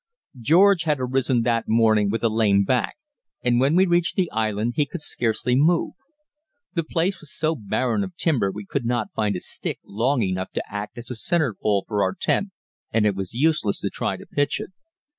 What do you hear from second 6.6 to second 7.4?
The place was